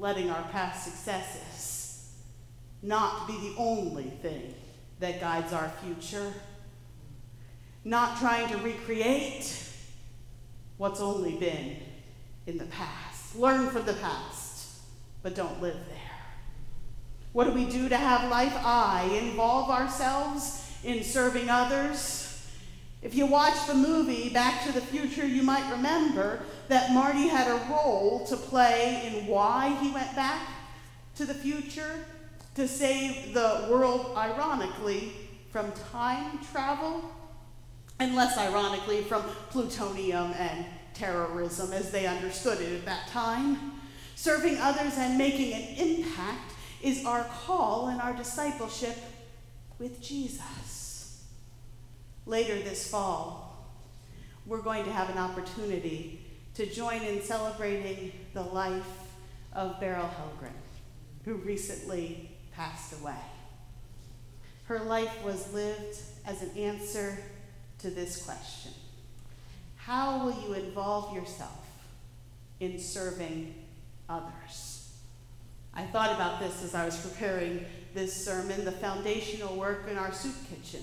letting 0.00 0.30
our 0.30 0.42
past 0.50 0.84
successes 0.84 2.14
not 2.82 3.28
be 3.28 3.34
the 3.34 3.54
only 3.58 4.04
thing 4.22 4.54
that 4.98 5.20
guides 5.20 5.52
our 5.52 5.70
future. 5.84 6.32
Not 7.84 8.18
trying 8.18 8.48
to 8.48 8.56
recreate 8.58 9.54
what's 10.78 11.00
only 11.00 11.36
been 11.36 11.76
in 12.46 12.56
the 12.56 12.64
past. 12.66 13.36
Learn 13.36 13.68
from 13.68 13.84
the 13.84 13.92
past, 13.94 14.80
but 15.22 15.34
don't 15.34 15.60
live 15.60 15.76
there. 15.88 15.96
What 17.32 17.44
do 17.44 17.52
we 17.52 17.66
do 17.66 17.88
to 17.88 17.96
have 17.96 18.30
life? 18.30 18.54
I 18.56 19.04
involve 19.22 19.70
ourselves 19.70 20.66
in 20.82 21.04
serving 21.04 21.48
others. 21.48 22.26
If 23.02 23.14
you 23.14 23.26
watch 23.26 23.66
the 23.66 23.74
movie 23.74 24.30
Back 24.30 24.64
to 24.64 24.72
the 24.72 24.80
Future, 24.80 25.26
you 25.26 25.42
might 25.42 25.70
remember 25.70 26.40
that 26.70 26.92
Marty 26.92 27.26
had 27.26 27.48
a 27.48 27.60
role 27.68 28.24
to 28.28 28.36
play 28.36 29.02
in 29.04 29.26
why 29.26 29.76
he 29.82 29.90
went 29.90 30.14
back 30.14 30.40
to 31.16 31.24
the 31.24 31.34
future 31.34 32.04
to 32.54 32.68
save 32.68 33.34
the 33.34 33.66
world, 33.68 34.16
ironically, 34.16 35.12
from 35.50 35.72
time 35.90 36.38
travel, 36.52 37.10
and 37.98 38.14
less 38.14 38.38
ironically, 38.38 39.02
from 39.02 39.22
plutonium 39.50 40.32
and 40.38 40.64
terrorism 40.94 41.72
as 41.72 41.90
they 41.90 42.06
understood 42.06 42.60
it 42.60 42.72
at 42.72 42.84
that 42.84 43.08
time. 43.08 43.72
Serving 44.14 44.56
others 44.58 44.92
and 44.96 45.18
making 45.18 45.52
an 45.52 45.74
impact 45.76 46.52
is 46.82 47.04
our 47.04 47.24
call 47.44 47.88
and 47.88 48.00
our 48.00 48.12
discipleship 48.12 48.96
with 49.80 50.00
Jesus. 50.00 51.24
Later 52.26 52.54
this 52.60 52.88
fall, 52.88 53.74
we're 54.46 54.62
going 54.62 54.84
to 54.84 54.92
have 54.92 55.10
an 55.10 55.18
opportunity 55.18 56.19
to 56.54 56.66
join 56.66 57.02
in 57.02 57.22
celebrating 57.22 58.12
the 58.34 58.42
life 58.42 58.84
of 59.52 59.80
Beryl 59.80 60.08
Helgren, 60.08 60.52
who 61.24 61.34
recently 61.34 62.30
passed 62.52 62.92
away. 63.00 63.14
Her 64.64 64.80
life 64.80 65.24
was 65.24 65.52
lived 65.52 65.98
as 66.26 66.42
an 66.42 66.56
answer 66.56 67.18
to 67.78 67.90
this 67.90 68.22
question 68.22 68.72
How 69.76 70.24
will 70.24 70.42
you 70.42 70.54
involve 70.54 71.14
yourself 71.14 71.66
in 72.60 72.78
serving 72.78 73.54
others? 74.08 74.92
I 75.72 75.84
thought 75.84 76.14
about 76.14 76.40
this 76.40 76.62
as 76.64 76.74
I 76.74 76.84
was 76.84 76.96
preparing 76.96 77.64
this 77.94 78.24
sermon 78.24 78.64
the 78.64 78.72
foundational 78.72 79.56
work 79.56 79.86
in 79.88 79.96
our 79.96 80.12
soup 80.12 80.34
kitchen 80.48 80.82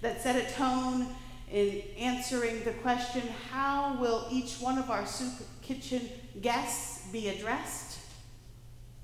that 0.00 0.22
set 0.22 0.36
a 0.36 0.52
tone 0.54 1.06
in 1.50 1.82
answering 1.98 2.62
the 2.64 2.72
question 2.72 3.22
how 3.52 3.96
will 4.00 4.26
each 4.30 4.56
one 4.56 4.78
of 4.78 4.90
our 4.90 5.06
soup 5.06 5.46
kitchen 5.62 6.08
guests 6.40 7.06
be 7.12 7.28
addressed? 7.28 7.98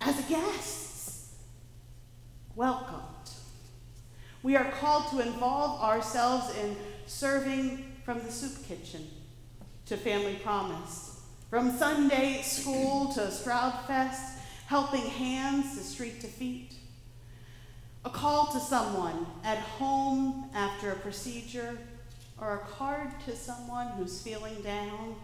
As 0.00 0.20
guests, 0.24 1.35
welcomed. 2.57 3.00
We 4.42 4.57
are 4.57 4.70
called 4.72 5.09
to 5.11 5.20
involve 5.20 5.81
ourselves 5.81 6.57
in 6.59 6.76
serving 7.07 7.85
from 8.05 8.18
the 8.20 8.33
soup 8.33 8.66
kitchen 8.66 9.07
to 9.87 9.96
Family 9.96 10.35
Promise, 10.42 11.20
from 11.48 11.70
Sunday 11.70 12.42
school 12.42 13.12
to 13.12 13.31
Stroud 13.31 13.87
Fest, 13.87 14.38
helping 14.66 15.02
hands 15.02 15.76
to 15.76 15.85
street 15.85 16.20
to 16.22 16.26
feet. 16.26 16.74
A 18.05 18.11
call 18.11 18.46
to 18.52 18.59
someone 18.59 19.26
at 19.44 19.59
home 19.59 20.50
after 20.55 20.90
a 20.90 20.96
procedure 20.96 21.78
or 22.42 22.55
a 22.57 22.59
card 22.59 23.09
to 23.24 23.37
someone 23.37 23.87
who's 23.90 24.20
feeling 24.20 24.61
down 24.62 25.14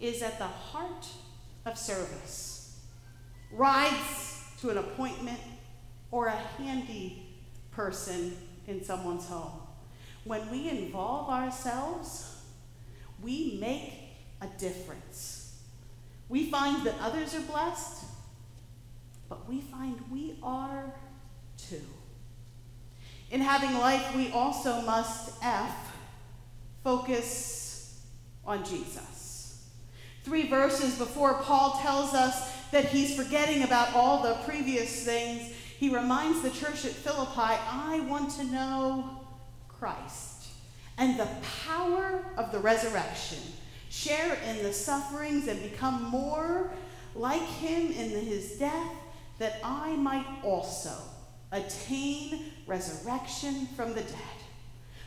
is 0.00 0.22
at 0.22 0.38
the 0.38 0.46
heart 0.46 1.06
of 1.66 1.76
service. 1.76 2.80
Rides 3.52 4.42
to 4.60 4.70
an 4.70 4.78
appointment 4.78 5.38
or 6.10 6.28
a 6.28 6.36
handy 6.56 7.26
person 7.70 8.34
in 8.66 8.82
someone's 8.82 9.26
home. 9.26 9.60
When 10.24 10.50
we 10.50 10.70
involve 10.70 11.28
ourselves, 11.28 12.42
we 13.22 13.58
make 13.60 13.92
a 14.40 14.46
difference. 14.58 15.60
We 16.30 16.50
find 16.50 16.86
that 16.86 16.94
others 16.98 17.34
are 17.34 17.42
blessed, 17.42 18.06
but 19.28 19.46
we 19.46 19.60
find 19.60 20.00
we 20.10 20.38
are 20.42 20.94
too. 21.58 21.82
In 23.30 23.42
having 23.42 23.76
life, 23.76 24.16
we 24.16 24.30
also 24.30 24.80
must 24.80 25.34
F, 25.42 25.93
focus 26.84 28.02
on 28.46 28.64
Jesus. 28.64 29.68
Three 30.22 30.48
verses 30.48 30.96
before 30.98 31.42
Paul 31.42 31.78
tells 31.82 32.14
us 32.14 32.52
that 32.70 32.84
he's 32.84 33.16
forgetting 33.16 33.62
about 33.62 33.94
all 33.94 34.22
the 34.22 34.34
previous 34.44 35.04
things, 35.04 35.52
he 35.78 35.94
reminds 35.94 36.42
the 36.42 36.50
church 36.50 36.84
at 36.84 36.92
Philippi 36.92 37.32
I 37.36 38.04
want 38.08 38.30
to 38.32 38.44
know 38.44 39.26
Christ 39.68 40.48
and 40.98 41.18
the 41.18 41.28
power 41.66 42.24
of 42.36 42.52
the 42.52 42.58
resurrection. 42.58 43.38
Share 43.90 44.38
in 44.48 44.62
the 44.62 44.72
sufferings 44.72 45.48
and 45.48 45.62
become 45.62 46.04
more 46.04 46.70
like 47.14 47.42
him 47.42 47.92
in 47.92 48.10
his 48.10 48.58
death, 48.58 48.92
that 49.38 49.60
I 49.62 49.96
might 49.96 50.26
also 50.42 50.94
attain 51.52 52.52
resurrection 52.66 53.66
from 53.76 53.94
the 53.94 54.02
dead. 54.02 54.44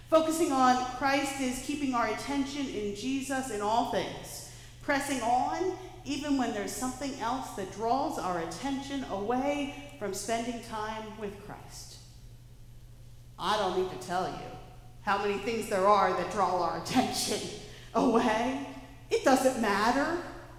Focusing 0.10 0.54
on 0.54 0.86
Christ 0.98 1.42
is 1.42 1.64
keeping 1.66 1.94
our 1.94 2.08
attention 2.08 2.66
in 2.68 2.96
Jesus 2.96 3.52
in 3.52 3.62
all 3.62 3.92
things, 3.92 4.52
pressing 4.82 5.22
on 5.22 5.74
even 6.06 6.38
when 6.38 6.54
there's 6.54 6.72
something 6.72 7.20
else 7.20 7.50
that 7.52 7.70
draws 7.74 8.18
our 8.18 8.40
attention 8.40 9.04
away 9.12 9.76
from 10.00 10.14
spending 10.14 10.62
time 10.64 11.04
with 11.20 11.46
Christ. 11.46 11.98
I 13.38 13.58
don't 13.58 13.78
need 13.78 14.00
to 14.00 14.08
tell 14.08 14.28
you 14.28 14.58
how 15.02 15.18
many 15.18 15.38
things 15.40 15.70
there 15.70 15.86
are 15.86 16.12
that 16.14 16.32
draw 16.32 16.64
our 16.64 16.78
attention 16.82 17.42
away. 17.94 18.66
It 19.10 19.26
doesn't 19.26 19.62
matter 19.62 20.18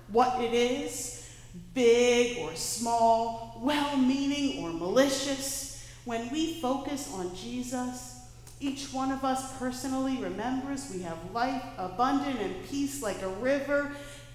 what 0.08 0.42
it 0.42 0.52
is, 0.52 1.26
big 1.72 2.38
or 2.38 2.54
small, 2.54 3.58
well 3.62 3.96
meaning 3.96 4.62
or 4.62 4.72
malicious. 4.72 5.88
When 6.04 6.30
we 6.30 6.60
focus 6.60 7.10
on 7.14 7.34
Jesus, 7.34 8.17
each 8.60 8.92
one 8.92 9.12
of 9.12 9.24
us 9.24 9.56
personally 9.58 10.16
remembers 10.16 10.90
we 10.92 11.02
have 11.02 11.18
life 11.32 11.62
abundant 11.76 12.40
and 12.40 12.68
peace 12.68 13.02
like 13.02 13.22
a 13.22 13.28
river 13.28 13.92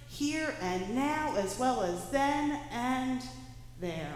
here 0.07 0.53
and 0.61 0.95
now, 0.95 1.35
as 1.37 1.57
well 1.57 1.83
as 1.83 2.09
then 2.09 2.59
and 2.71 3.21
there. 3.81 4.13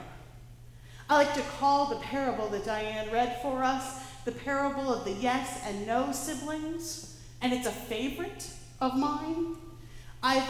I 1.09 1.15
like 1.15 1.33
to 1.33 1.41
call 1.59 1.87
the 1.87 1.97
parable 1.97 2.47
that 2.49 2.65
Diane 2.65 3.09
read 3.11 3.41
for 3.41 3.63
us 3.63 4.03
the 4.25 4.31
parable 4.31 4.93
of 4.93 5.05
the 5.05 5.13
yes 5.13 5.61
and 5.65 5.87
no 5.87 6.11
siblings, 6.11 7.17
and 7.41 7.53
it's 7.53 7.65
a 7.65 7.71
favorite 7.71 8.49
of 8.81 8.95
mine. 8.95 9.55
I 10.21 10.45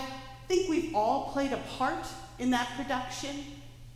think 0.47 0.69
we've 0.69 0.95
all 0.95 1.31
played 1.31 1.53
a 1.53 1.61
part 1.77 2.07
in 2.39 2.49
that 2.51 2.69
production. 2.75 3.45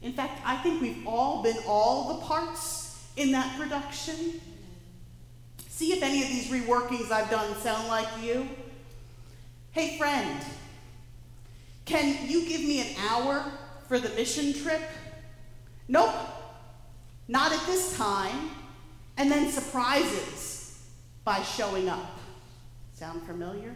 In 0.02 0.13
fact, 0.13 0.39
I 0.45 0.58
think 0.58 0.82
we've 0.82 1.06
all 1.08 1.43
been 1.43 1.58
all 1.67 2.15
the 2.15 2.26
parts 2.26 3.08
in 3.17 3.32
that 3.32 3.58
production. 3.58 4.39
See 5.82 5.94
if 5.94 6.04
any 6.04 6.22
of 6.22 6.30
these 6.30 6.48
reworkings 6.50 7.10
I've 7.10 7.32
done 7.32 7.56
sound 7.56 7.88
like 7.88 8.08
you. 8.22 8.48
Hey, 9.72 9.98
friend, 9.98 10.39
can 11.86 12.30
you 12.30 12.48
give 12.48 12.62
me 12.62 12.82
an 12.82 12.96
hour 13.10 13.44
for 13.88 13.98
the 13.98 14.10
mission 14.10 14.54
trip? 14.54 14.84
Nope, 15.88 16.13
not 17.28 17.52
at 17.52 17.65
this 17.65 17.98
time. 17.98 18.52
And 19.17 19.32
then 19.32 19.50
surprises 19.50 20.88
by 21.24 21.41
showing 21.41 21.89
up. 21.89 22.20
Sound 22.94 23.24
familiar? 23.24 23.76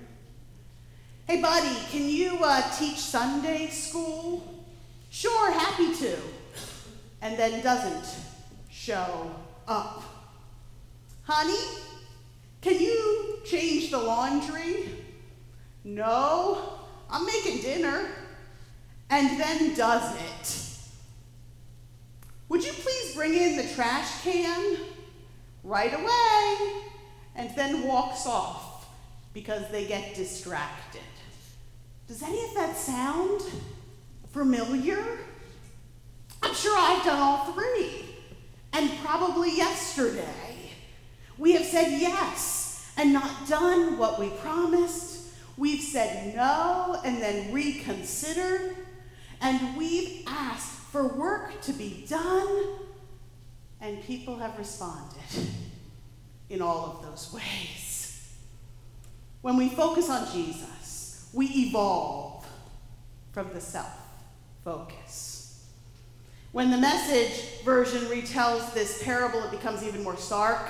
Hey, 1.28 1.42
buddy, 1.42 1.76
can 1.90 2.08
you 2.08 2.38
uh, 2.44 2.62
teach 2.78 3.00
Sunday 3.00 3.70
school? 3.72 4.64
Sure, 5.10 5.52
happy 5.52 5.96
to. 5.96 6.16
And 7.24 7.36
then 7.36 7.64
doesn't 7.64 8.16
show 8.70 9.36
up. 9.68 10.04
Honey, 11.24 11.58
can 12.66 12.82
you 12.82 13.38
change 13.46 13.92
the 13.92 14.00
laundry? 14.00 14.90
No, 15.84 16.80
I'm 17.12 17.24
making 17.24 17.62
dinner. 17.62 18.08
And 19.12 19.40
then 19.40 19.76
does 19.76 20.16
it. 20.16 20.80
Would 22.50 22.66
you 22.66 22.74
please 22.74 23.14
bring 23.14 23.36
in 23.36 23.58
the 23.58 23.72
trash 23.76 24.24
can? 24.24 24.78
Right 25.64 25.94
away. 25.94 26.82
And 27.36 27.56
then 27.56 27.84
walks 27.84 28.26
off 28.26 28.88
because 29.32 29.70
they 29.70 29.86
get 29.86 30.16
distracted. 30.16 31.02
Does 32.08 32.24
any 32.24 32.44
of 32.46 32.56
that 32.56 32.76
sound 32.76 33.42
familiar? 34.34 35.06
I'm 36.42 36.56
sure 36.56 36.76
I've 36.76 37.06
done 37.06 37.20
all 37.20 37.54
three. 37.54 38.06
And 38.74 38.90
probably 39.04 39.56
yesterday. 39.56 40.45
We 41.38 41.54
have 41.54 41.66
said 41.66 42.00
yes 42.00 42.92
and 42.98 43.14
not 43.14 43.48
done 43.48 43.98
what 43.98 44.20
we 44.20 44.30
promised. 44.30 45.28
We've 45.58 45.82
said 45.82 46.36
no 46.36 47.00
and 47.04 47.22
then 47.22 47.52
reconsidered. 47.52 48.76
And 49.42 49.78
we've 49.78 50.24
asked 50.28 50.80
for 50.92 51.08
work 51.08 51.62
to 51.62 51.74
be 51.74 52.06
done. 52.08 52.68
And 53.82 54.02
people 54.04 54.38
have 54.38 54.58
responded 54.58 55.50
in 56.50 56.62
all 56.62 56.86
of 56.86 57.04
those 57.04 57.34
ways. 57.34 58.34
When 59.42 59.58
we 59.58 59.70
focus 59.70 60.10
on 60.10 60.32
Jesus, 60.32 61.30
we 61.34 61.48
evolve 61.48 62.48
from 63.32 63.52
the 63.54 63.62
self 63.62 63.92
focus. 64.64 65.66
When 66.52 66.72
the 66.72 66.78
message 66.78 67.62
version 67.64 68.02
retells 68.06 68.74
this 68.74 69.04
parable, 69.04 69.44
it 69.44 69.52
becomes 69.52 69.84
even 69.84 70.02
more 70.04 70.16
stark. 70.16 70.68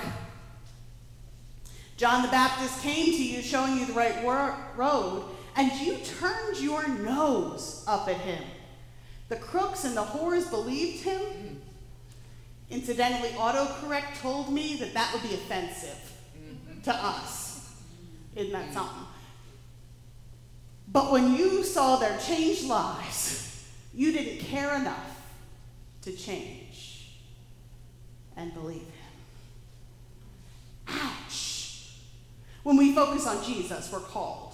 John 1.96 2.22
the 2.22 2.28
Baptist 2.28 2.82
came 2.82 3.06
to 3.06 3.24
you 3.24 3.40
showing 3.42 3.78
you 3.78 3.86
the 3.86 3.94
right 3.94 4.22
wor- 4.22 4.56
road, 4.76 5.24
and 5.56 5.72
you 5.72 5.96
turned 5.98 6.58
your 6.58 6.86
nose 6.86 7.84
up 7.86 8.08
at 8.08 8.16
him. 8.16 8.42
The 9.28 9.36
crooks 9.36 9.84
and 9.84 9.96
the 9.96 10.04
whores 10.04 10.50
believed 10.50 11.02
him. 11.04 11.62
Incidentally, 12.68 13.30
autocorrect 13.30 14.20
told 14.20 14.52
me 14.52 14.76
that 14.76 14.92
that 14.94 15.12
would 15.12 15.22
be 15.22 15.34
offensive 15.34 16.12
to 16.84 16.94
us. 16.94 17.74
Isn't 18.34 18.52
that 18.52 18.72
something? 18.74 19.04
But 20.88 21.10
when 21.10 21.34
you 21.34 21.64
saw 21.64 21.96
their 21.96 22.18
changed 22.18 22.64
lives, 22.66 23.64
you 23.94 24.12
didn't 24.12 24.44
care 24.44 24.74
enough 24.74 25.20
to 26.02 26.12
change 26.12 27.10
and 28.36 28.52
believe 28.54 28.82
him. 28.82 28.92
Ouch. 30.88 31.45
When 32.66 32.76
we 32.76 32.96
focus 32.96 33.28
on 33.28 33.44
Jesus, 33.44 33.92
we're 33.92 34.00
called 34.00 34.52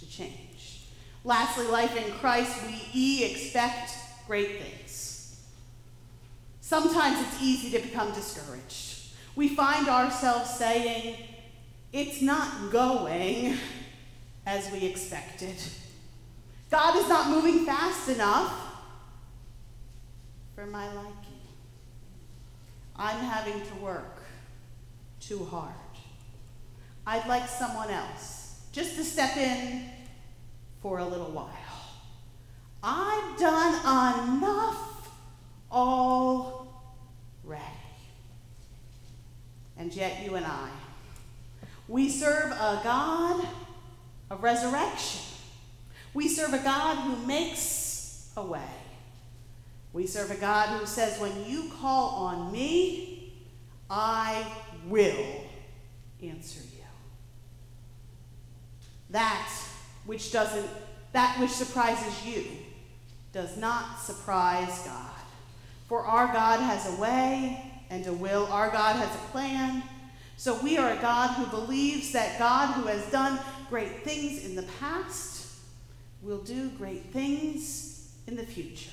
to 0.00 0.10
change. 0.10 0.88
Lastly, 1.22 1.68
life 1.68 1.96
in 1.96 2.10
Christ, 2.14 2.52
we 2.92 3.22
expect 3.22 3.92
great 4.26 4.60
things. 4.60 5.40
Sometimes 6.60 7.20
it's 7.20 7.40
easy 7.40 7.70
to 7.78 7.86
become 7.86 8.12
discouraged. 8.12 9.10
We 9.36 9.54
find 9.54 9.86
ourselves 9.86 10.50
saying, 10.50 11.14
It's 11.92 12.20
not 12.20 12.72
going 12.72 13.56
as 14.44 14.72
we 14.72 14.84
expected. 14.84 15.54
God 16.72 16.96
is 16.96 17.08
not 17.08 17.30
moving 17.30 17.64
fast 17.64 18.08
enough 18.08 18.52
for 20.56 20.66
my 20.66 20.92
liking. 20.92 21.38
I'm 22.96 23.20
having 23.20 23.64
to 23.64 23.74
work 23.76 24.24
too 25.20 25.44
hard. 25.44 25.87
I'd 27.08 27.26
like 27.26 27.48
someone 27.48 27.88
else 27.88 28.60
just 28.70 28.96
to 28.96 29.02
step 29.02 29.34
in 29.38 29.84
for 30.82 30.98
a 30.98 31.06
little 31.06 31.30
while. 31.30 31.48
I've 32.82 33.38
done 33.38 34.34
enough 34.36 35.08
already. 35.72 36.68
And 39.78 39.94
yet, 39.94 40.22
you 40.22 40.34
and 40.34 40.44
I, 40.44 40.68
we 41.88 42.10
serve 42.10 42.52
a 42.52 42.82
God 42.84 43.48
of 44.28 44.42
resurrection. 44.42 45.22
We 46.12 46.28
serve 46.28 46.52
a 46.52 46.58
God 46.58 46.96
who 46.96 47.26
makes 47.26 48.30
a 48.36 48.42
way. 48.42 48.60
We 49.94 50.06
serve 50.06 50.30
a 50.30 50.36
God 50.36 50.78
who 50.78 50.84
says, 50.84 51.18
When 51.18 51.46
you 51.46 51.70
call 51.80 52.26
on 52.26 52.52
me, 52.52 53.32
I 53.88 54.44
will 54.86 55.46
answer 56.20 56.60
you. 56.60 56.67
That 59.10 59.48
which 60.04 60.32
doesn't, 60.32 60.68
that 61.12 61.38
which 61.40 61.50
surprises 61.50 62.26
you 62.26 62.44
does 63.32 63.56
not 63.56 64.00
surprise 64.00 64.82
God. 64.84 65.10
For 65.86 66.04
our 66.04 66.32
God 66.32 66.60
has 66.60 66.86
a 66.86 67.00
way 67.00 67.72
and 67.90 68.06
a 68.06 68.12
will, 68.12 68.46
our 68.46 68.70
God 68.70 68.96
has 68.96 69.14
a 69.14 69.28
plan. 69.30 69.82
So 70.36 70.60
we 70.62 70.76
are 70.78 70.92
a 70.92 71.00
God 71.00 71.34
who 71.34 71.46
believes 71.46 72.12
that 72.12 72.38
God, 72.38 72.74
who 72.74 72.86
has 72.88 73.10
done 73.10 73.38
great 73.70 74.04
things 74.04 74.44
in 74.44 74.54
the 74.54 74.64
past, 74.80 75.46
will 76.22 76.38
do 76.38 76.68
great 76.70 77.12
things 77.12 78.12
in 78.26 78.36
the 78.36 78.44
future. 78.44 78.90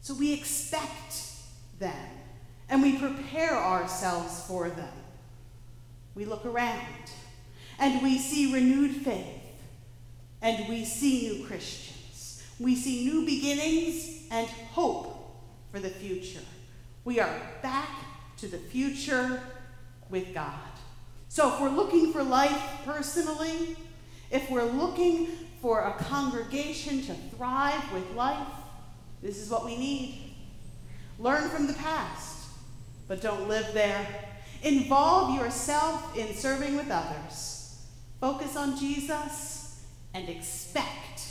So 0.00 0.14
we 0.14 0.32
expect 0.32 1.24
them 1.78 2.08
and 2.68 2.82
we 2.82 2.98
prepare 2.98 3.56
ourselves 3.56 4.42
for 4.46 4.68
them. 4.68 4.92
We 6.14 6.24
look 6.24 6.44
around 6.44 6.80
and 7.80 8.02
we 8.02 8.18
see 8.18 8.52
renewed 8.52 8.96
faith 8.96 9.26
and 10.42 10.68
we 10.68 10.84
see 10.84 11.28
new 11.28 11.46
Christians. 11.46 12.42
We 12.58 12.76
see 12.76 13.06
new 13.06 13.24
beginnings 13.24 14.26
and 14.30 14.46
hope 14.46 15.34
for 15.72 15.80
the 15.80 15.88
future. 15.88 16.40
We 17.04 17.20
are 17.20 17.40
back 17.62 17.88
to 18.36 18.46
the 18.46 18.58
future 18.58 19.42
with 20.10 20.34
God. 20.34 20.54
So, 21.28 21.54
if 21.54 21.60
we're 21.60 21.70
looking 21.70 22.12
for 22.12 22.22
life 22.22 22.60
personally, 22.84 23.76
if 24.30 24.50
we're 24.50 24.64
looking 24.64 25.26
for 25.62 25.80
a 25.82 25.92
congregation 25.92 27.02
to 27.02 27.14
thrive 27.36 27.92
with 27.92 28.10
life, 28.12 28.48
this 29.22 29.38
is 29.38 29.48
what 29.48 29.64
we 29.64 29.76
need. 29.76 30.34
Learn 31.18 31.48
from 31.50 31.66
the 31.66 31.74
past, 31.74 32.48
but 33.08 33.20
don't 33.20 33.48
live 33.48 33.72
there. 33.72 34.06
Involve 34.62 35.40
yourself 35.40 36.16
in 36.16 36.34
serving 36.34 36.76
with 36.76 36.90
others. 36.90 37.59
Focus 38.20 38.54
on 38.56 38.78
Jesus 38.78 39.86
and 40.12 40.28
expect 40.28 41.22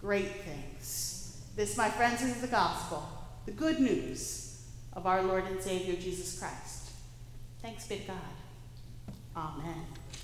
great 0.00 0.44
things. 0.44 1.42
This, 1.56 1.76
my 1.76 1.90
friends, 1.90 2.22
is 2.22 2.40
the 2.40 2.46
gospel, 2.46 3.06
the 3.44 3.50
good 3.50 3.80
news 3.80 4.62
of 4.92 5.06
our 5.06 5.22
Lord 5.22 5.44
and 5.46 5.60
Savior 5.60 5.94
Jesus 5.94 6.38
Christ. 6.38 6.90
Thanks 7.60 7.88
be 7.88 7.98
to 7.98 8.04
God. 8.06 9.14
Amen. 9.36 9.97